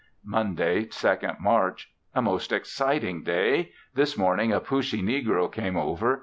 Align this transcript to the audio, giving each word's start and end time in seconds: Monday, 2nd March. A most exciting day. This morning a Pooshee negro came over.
Monday, 0.25 0.85
2nd 0.85 1.39
March. 1.41 1.91
A 2.15 2.23
most 2.23 2.51
exciting 2.51 3.21
day. 3.21 3.71
This 3.93 4.17
morning 4.17 4.51
a 4.51 4.59
Pooshee 4.59 5.03
negro 5.03 5.51
came 5.51 5.77
over. 5.77 6.19